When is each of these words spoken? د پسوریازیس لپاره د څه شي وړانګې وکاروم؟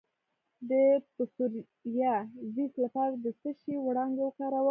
د 0.69 0.71
پسوریازیس 1.13 2.73
لپاره 2.83 3.13
د 3.23 3.27
څه 3.39 3.49
شي 3.59 3.73
وړانګې 3.85 4.23
وکاروم؟ 4.25 4.59